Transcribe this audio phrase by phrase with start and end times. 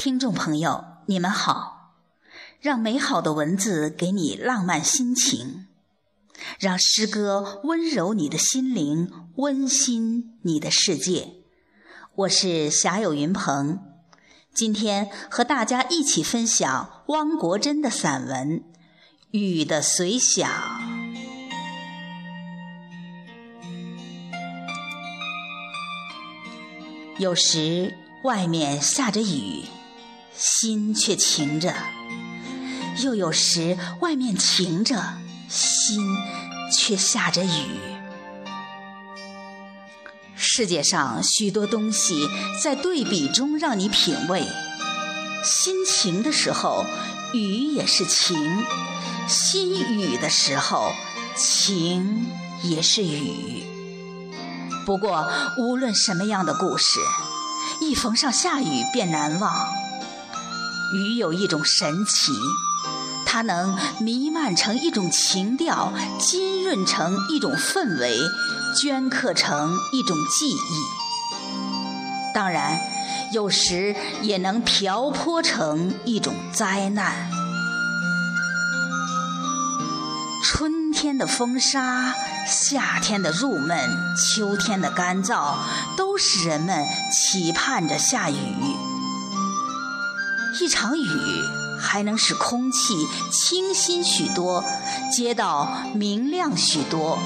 [0.00, 1.92] 听众朋友，你们好，
[2.58, 5.66] 让美好的文字给你浪漫心情，
[6.58, 11.34] 让诗歌温柔你的心灵，温馨你的世界。
[12.14, 13.78] 我是霞有云鹏，
[14.54, 18.60] 今天和大家一起分享汪国真的散文
[19.32, 20.50] 《雨的随想》。
[27.18, 27.94] 有时
[28.24, 29.66] 外面下着雨。
[30.42, 31.74] 心却晴着，
[33.04, 35.18] 又有时外面晴着，
[35.50, 36.00] 心
[36.72, 37.68] 却下着雨。
[40.34, 42.26] 世界上许多东西
[42.64, 44.42] 在对比中让你品味。
[45.44, 46.86] 心晴的时候，
[47.34, 48.64] 雨也是晴；
[49.28, 50.94] 心雨的时候，
[51.36, 52.26] 晴
[52.62, 53.62] 也是雨。
[54.86, 56.98] 不过，无论什么样的故事，
[57.82, 59.68] 一逢上下雨便难忘。
[60.92, 62.32] 雨有一种神奇，
[63.24, 68.18] 它能弥漫成一种情调，浸润成一种氛围，
[68.74, 72.34] 镌刻成一种记忆。
[72.34, 72.80] 当然，
[73.32, 77.30] 有时也能瓢泼成一种灾难。
[80.44, 82.14] 春天的风沙，
[82.46, 83.78] 夏天的入闷，
[84.16, 85.54] 秋天的干燥，
[85.96, 88.89] 都使人们期盼着下雨。
[90.58, 91.08] 一场雨
[91.78, 92.94] 还能使空气
[93.30, 94.64] 清新许多，
[95.14, 97.18] 街道明亮许多。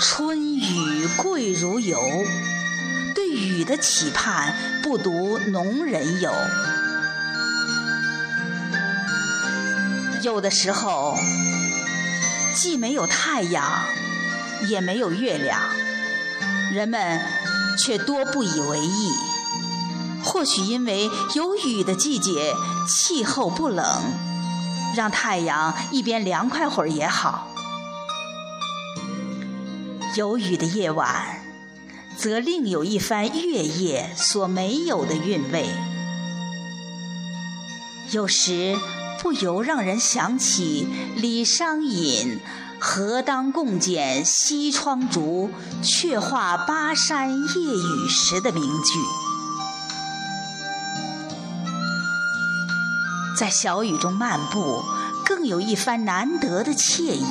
[0.00, 1.98] 春雨贵如油，
[3.14, 6.32] 对雨的期盼不独农人有。
[10.22, 11.16] 有的时候，
[12.54, 13.84] 既没有太阳，
[14.68, 15.60] 也没有月亮，
[16.72, 17.20] 人们
[17.78, 19.27] 却多不以为意。
[20.30, 22.54] 或许因为有雨的季节，
[22.86, 23.84] 气候不冷，
[24.94, 27.48] 让太阳一边凉快会儿也好。
[30.16, 31.42] 有雨的夜晚，
[32.18, 35.66] 则另有一番月夜所没有的韵味。
[38.10, 38.76] 有时
[39.22, 40.86] 不由让人想起
[41.16, 42.38] 李商隐
[42.78, 45.50] “何当共剪西窗烛，
[45.82, 49.37] 却话巴山夜雨时”的名句。
[53.38, 54.82] 在小雨中漫步，
[55.24, 57.24] 更有一番难得的惬意。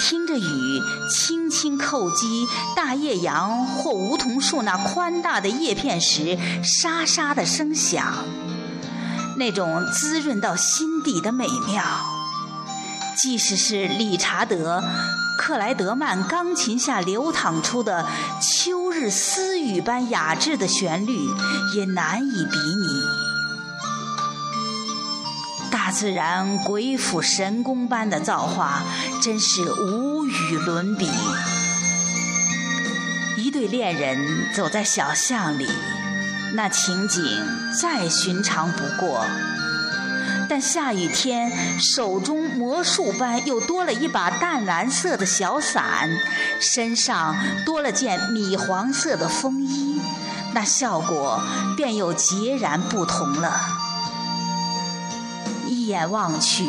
[0.00, 8.24] 听着雨轻轻叩击大叶杨或梧桐树那宽大的叶片时，沙沙的声响，
[9.36, 11.82] 那种滋润到心底的美妙，
[13.18, 14.80] 即使是理查德·
[15.38, 18.06] 克莱德曼钢琴下流淌出的
[18.40, 21.28] 秋日私语般雅致的旋律，
[21.74, 23.25] 也难以比拟。
[25.70, 28.82] 大自然鬼斧神工般的造化，
[29.22, 31.08] 真是无与伦比。
[33.36, 34.18] 一对恋人
[34.54, 35.68] 走在小巷里，
[36.54, 37.22] 那情景
[37.80, 39.24] 再寻常不过。
[40.48, 41.50] 但下雨天，
[41.80, 46.08] 手中魔术般又多了一把淡蓝色的小伞，
[46.60, 50.00] 身上多了件米黄色的风衣，
[50.54, 51.42] 那效果
[51.76, 53.85] 便又截然不同了。
[55.86, 56.64] 眼望去，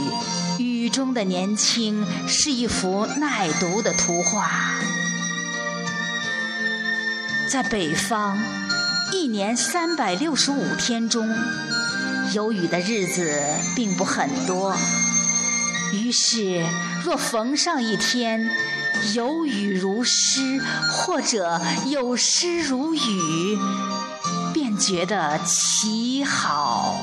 [0.59, 4.79] 雨中的年轻是一幅耐读的图画。
[7.49, 8.37] 在北方，
[9.11, 11.27] 一年三百六十五天中，
[12.33, 13.41] 有雨的日子
[13.75, 14.75] 并不很多。
[15.93, 16.63] 于是，
[17.03, 18.49] 若逢上一天
[19.15, 20.61] 有雨如诗，
[20.91, 23.57] 或者有诗如雨，
[24.53, 26.99] 便觉得奇好。